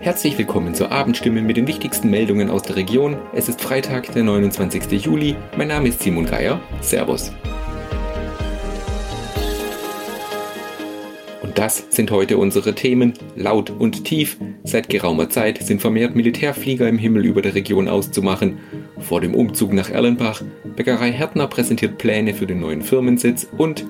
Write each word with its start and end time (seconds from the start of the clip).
Herzlich 0.00 0.38
willkommen 0.38 0.74
zur 0.74 0.92
Abendstimme 0.92 1.42
mit 1.42 1.56
den 1.56 1.66
wichtigsten 1.66 2.08
Meldungen 2.08 2.50
aus 2.50 2.62
der 2.62 2.76
Region. 2.76 3.16
Es 3.34 3.48
ist 3.48 3.60
Freitag, 3.60 4.12
der 4.12 4.22
29. 4.22 5.04
Juli. 5.04 5.34
Mein 5.56 5.68
Name 5.68 5.88
ist 5.88 6.00
Simon 6.00 6.24
Geier. 6.24 6.60
Servus. 6.80 7.32
Und 11.42 11.58
das 11.58 11.86
sind 11.90 12.10
heute 12.10 12.38
unsere 12.38 12.74
Themen. 12.74 13.14
Laut 13.34 13.70
und 13.70 14.04
tief. 14.04 14.36
Seit 14.64 14.88
geraumer 14.88 15.30
Zeit 15.30 15.62
sind 15.62 15.80
vermehrt 15.80 16.14
Militärflieger 16.14 16.88
im 16.88 16.98
Himmel 16.98 17.24
über 17.24 17.42
der 17.42 17.54
Region 17.54 17.88
auszumachen. 17.88 18.58
Vor 19.00 19.20
dem 19.20 19.34
Umzug 19.34 19.72
nach 19.72 19.90
Erlenbach. 19.90 20.42
Bäckerei 20.76 21.10
Härtner 21.10 21.48
präsentiert 21.48 21.98
Pläne 21.98 22.34
für 22.34 22.46
den 22.46 22.60
neuen 22.60 22.82
Firmensitz. 22.82 23.48
Und 23.56 23.84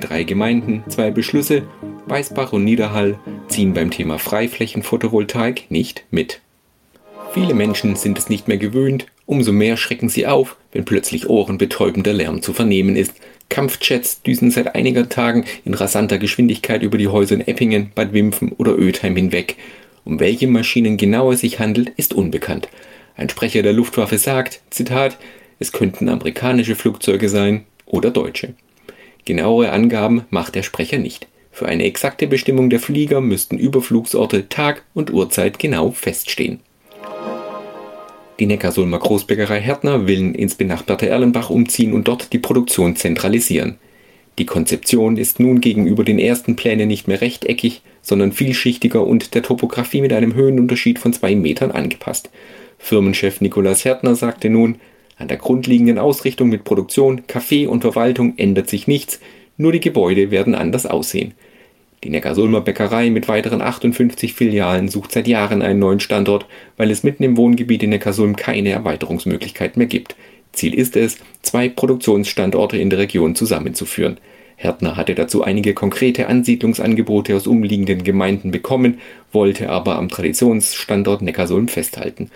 drei 0.00 0.24
Gemeinden, 0.24 0.84
zwei 0.88 1.10
Beschlüsse. 1.10 1.62
Weißbach 2.06 2.52
und 2.52 2.64
Niederhall 2.64 3.18
ziehen 3.54 3.72
beim 3.72 3.92
Thema 3.92 4.18
Freiflächen-Photovoltaik 4.18 5.70
nicht 5.70 6.04
mit. 6.10 6.40
Viele 7.32 7.54
Menschen 7.54 7.94
sind 7.94 8.18
es 8.18 8.28
nicht 8.28 8.48
mehr 8.48 8.56
gewöhnt, 8.56 9.06
umso 9.26 9.52
mehr 9.52 9.76
schrecken 9.76 10.08
sie 10.08 10.26
auf, 10.26 10.56
wenn 10.72 10.84
plötzlich 10.84 11.30
ohrenbetäubender 11.30 12.12
Lärm 12.12 12.42
zu 12.42 12.52
vernehmen 12.52 12.96
ist. 12.96 13.14
Kampfjets 13.50 14.22
düsen 14.22 14.50
seit 14.50 14.74
einiger 14.74 15.08
Tagen 15.08 15.44
in 15.64 15.74
rasanter 15.74 16.18
Geschwindigkeit 16.18 16.82
über 16.82 16.98
die 16.98 17.06
Häuser 17.06 17.36
in 17.36 17.46
Eppingen, 17.46 17.92
Bad 17.94 18.12
Wimpfen 18.12 18.50
oder 18.52 18.72
Ötheim 18.72 19.14
hinweg. 19.14 19.56
Um 20.04 20.18
welche 20.18 20.48
Maschinen 20.48 20.96
genau 20.96 21.30
es 21.30 21.40
sich 21.40 21.60
handelt, 21.60 21.90
ist 21.96 22.12
unbekannt. 22.12 22.68
Ein 23.16 23.28
Sprecher 23.28 23.62
der 23.62 23.72
Luftwaffe 23.72 24.18
sagt, 24.18 24.62
Zitat, 24.70 25.16
es 25.60 25.70
könnten 25.70 26.08
amerikanische 26.08 26.74
Flugzeuge 26.74 27.28
sein 27.28 27.64
oder 27.86 28.10
deutsche. 28.10 28.54
Genauere 29.24 29.70
Angaben 29.70 30.24
macht 30.30 30.56
der 30.56 30.64
Sprecher 30.64 30.98
nicht. 30.98 31.28
Für 31.54 31.66
eine 31.66 31.84
exakte 31.84 32.26
Bestimmung 32.26 32.68
der 32.68 32.80
Flieger 32.80 33.20
müssten 33.20 33.58
Überflugsorte, 33.58 34.48
Tag 34.48 34.82
und 34.92 35.12
Uhrzeit 35.12 35.60
genau 35.60 35.92
feststehen. 35.92 36.58
Die 38.40 38.46
Neckarsulmer 38.46 38.98
Großbäckerei 38.98 39.60
Härtner 39.60 40.08
will 40.08 40.34
ins 40.34 40.56
benachbarte 40.56 41.08
Erlenbach 41.08 41.50
umziehen 41.50 41.92
und 41.92 42.08
dort 42.08 42.32
die 42.32 42.40
Produktion 42.40 42.96
zentralisieren. 42.96 43.76
Die 44.38 44.46
Konzeption 44.46 45.16
ist 45.16 45.38
nun 45.38 45.60
gegenüber 45.60 46.02
den 46.02 46.18
ersten 46.18 46.56
Plänen 46.56 46.88
nicht 46.88 47.06
mehr 47.06 47.20
rechteckig, 47.20 47.82
sondern 48.02 48.32
vielschichtiger 48.32 49.06
und 49.06 49.36
der 49.36 49.44
Topografie 49.44 50.00
mit 50.00 50.12
einem 50.12 50.34
Höhenunterschied 50.34 50.98
von 50.98 51.12
zwei 51.12 51.36
Metern 51.36 51.70
angepasst. 51.70 52.30
Firmenchef 52.78 53.40
Nikolaus 53.40 53.84
Härtner 53.84 54.16
sagte 54.16 54.50
nun, 54.50 54.80
an 55.18 55.28
der 55.28 55.36
grundlegenden 55.36 56.00
Ausrichtung 56.00 56.48
mit 56.48 56.64
Produktion, 56.64 57.28
Kaffee 57.28 57.68
und 57.68 57.82
Verwaltung 57.82 58.34
ändert 58.38 58.68
sich 58.68 58.88
nichts, 58.88 59.20
nur 59.56 59.70
die 59.70 59.78
Gebäude 59.78 60.32
werden 60.32 60.56
anders 60.56 60.86
aussehen. 60.86 61.34
Die 62.04 62.10
Neckarsulmer 62.10 62.60
Bäckerei 62.60 63.08
mit 63.08 63.28
weiteren 63.28 63.62
58 63.62 64.34
Filialen 64.34 64.88
sucht 64.88 65.12
seit 65.12 65.26
Jahren 65.26 65.62
einen 65.62 65.78
neuen 65.78 66.00
Standort, 66.00 66.44
weil 66.76 66.90
es 66.90 67.02
mitten 67.02 67.22
im 67.22 67.38
Wohngebiet 67.38 67.82
in 67.82 67.90
Neckarsulm 67.90 68.36
keine 68.36 68.72
Erweiterungsmöglichkeit 68.72 69.78
mehr 69.78 69.86
gibt. 69.86 70.14
Ziel 70.52 70.74
ist 70.74 70.96
es, 70.96 71.16
zwei 71.40 71.70
Produktionsstandorte 71.70 72.76
in 72.76 72.90
der 72.90 72.98
Region 72.98 73.34
zusammenzuführen. 73.34 74.18
Härtner 74.56 74.98
hatte 74.98 75.14
dazu 75.14 75.44
einige 75.44 75.72
konkrete 75.72 76.26
Ansiedlungsangebote 76.28 77.34
aus 77.34 77.46
umliegenden 77.46 78.04
Gemeinden 78.04 78.50
bekommen, 78.50 79.00
wollte 79.32 79.70
aber 79.70 79.96
am 79.96 80.10
Traditionsstandort 80.10 81.22
Neckarsulm 81.22 81.68
festhalten. 81.68 82.30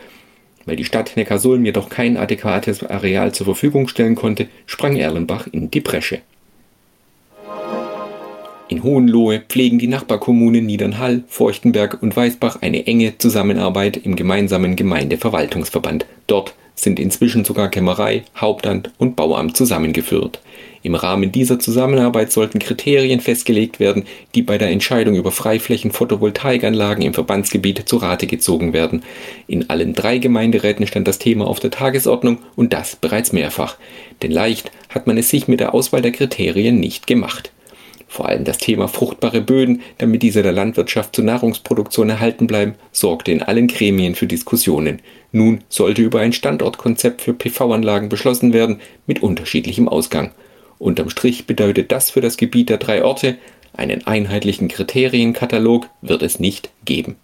Weil 0.64 0.77
die 0.77 0.86
Stadt 0.86 1.12
Neckarsulm 1.16 1.66
jedoch 1.66 1.91
kein 1.91 2.16
adäquates 2.16 2.83
Areal 2.84 3.33
zur 3.33 3.44
Verfügung 3.44 3.86
stellen 3.86 4.14
konnte, 4.14 4.48
sprang 4.64 4.96
Erlenbach 4.96 5.46
in 5.46 5.70
die 5.70 5.80
Bresche. 5.80 6.20
In 8.78 8.84
Hohenlohe 8.84 9.40
pflegen 9.40 9.80
die 9.80 9.88
Nachbarkommunen 9.88 10.64
Niedernhall, 10.64 11.24
Feuchtenberg 11.26 12.00
und 12.00 12.14
Weißbach 12.14 12.62
eine 12.62 12.86
enge 12.86 13.18
Zusammenarbeit 13.18 13.96
im 13.96 14.14
gemeinsamen 14.14 14.76
Gemeindeverwaltungsverband. 14.76 16.06
Dort 16.28 16.54
sind 16.76 17.00
inzwischen 17.00 17.44
sogar 17.44 17.70
Kämmerei, 17.70 18.22
Hauptamt 18.36 18.92
und 18.96 19.16
Bauamt 19.16 19.56
zusammengeführt. 19.56 20.38
Im 20.84 20.94
Rahmen 20.94 21.33
dieser 21.33 21.58
Zusammenarbeit 21.58 22.30
sollten 22.30 22.61
Kriterien 22.61 23.18
festgelegt 23.18 23.80
werden, 23.80 24.05
die 24.36 24.42
bei 24.42 24.58
der 24.58 24.70
Entscheidung 24.70 25.17
über 25.17 25.33
Freiflächen 25.33 25.90
Photovoltaikanlagen 25.90 27.02
im 27.02 27.14
Verbandsgebiet 27.14 27.88
zu 27.88 27.96
Rate 27.96 28.28
gezogen 28.28 28.72
werden. 28.72 29.02
In 29.48 29.70
allen 29.70 29.92
drei 29.92 30.18
Gemeinderäten 30.18 30.86
stand 30.86 31.08
das 31.08 31.18
Thema 31.18 31.48
auf 31.48 31.58
der 31.58 31.72
Tagesordnung 31.72 32.38
und 32.55 32.72
das 32.72 32.94
bereits 32.94 33.33
mehrfach. 33.33 33.77
Denn 34.22 34.30
leicht 34.30 34.70
hat 34.88 35.08
man 35.08 35.18
es 35.18 35.30
sich 35.30 35.48
mit 35.48 35.58
der 35.58 35.74
Auswahl 35.74 36.00
der 36.00 36.12
Kriterien 36.12 36.78
nicht 36.78 37.08
gemacht. 37.08 37.50
Vor 38.08 38.27
allem 38.27 38.45
das 38.45 38.58
Thema 38.58 38.89
fruchtbare 38.89 39.42
Böden, 39.42 39.83
damit 39.98 40.23
diese 40.23 40.42
der 40.42 40.52
Landwirtschaft 40.52 41.14
zur 41.14 41.24
Nahrungsproduktion 41.24 42.08
erhalten 42.08 42.46
bleiben, 42.46 42.74
sorgte 42.91 43.30
in 43.30 43.42
allen 43.42 43.69
Gremien 43.69 44.14
für 44.14 44.27
Diskussionen. 44.27 45.01
Nun 45.30 45.61
sollte 45.69 46.02
über 46.02 46.20
ein 46.20 46.33
Standortkonzept 46.33 47.20
für 47.20 47.35
PV-Anlagen 47.35 48.08
beschlossen 48.08 48.52
werden, 48.52 48.80
mit 49.07 49.23
unterschiedlichem 49.23 49.89
Ausgang. 49.89 50.33
Unterm 50.79 51.11
Strich 51.11 51.47
bedeutet 51.47 51.92
das 51.92 52.11
für 52.11 52.23
das 52.23 52.39
Gebiet 52.39 52.70
der 52.70 52.79
drei 52.79 53.05
Orte, 53.05 53.36
einen 53.74 54.07
einheitlichen 54.07 54.68
Kriterienkatalog 54.68 55.89
wird 56.01 56.23
es 56.23 56.41
nicht 56.41 56.70
geben. 56.85 57.17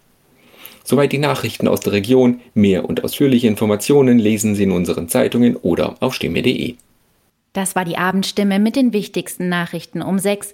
Soweit 0.83 1.11
die 1.11 1.17
Nachrichten 1.17 1.67
aus 1.67 1.79
der 1.79 1.93
Region. 1.93 2.41
Mehr 2.53 2.87
und 2.87 3.03
ausführliche 3.03 3.47
Informationen 3.47 4.19
lesen 4.19 4.55
Sie 4.55 4.63
in 4.63 4.71
unseren 4.71 5.09
Zeitungen 5.09 5.55
oder 5.55 5.95
auf 5.99 6.13
stimme.de. 6.13 6.75
Das 7.53 7.75
war 7.75 7.85
die 7.85 7.97
Abendstimme 7.97 8.59
mit 8.59 8.75
den 8.75 8.93
wichtigsten 8.93 9.49
Nachrichten 9.49 10.01
um 10.01 10.19
sechs 10.19 10.53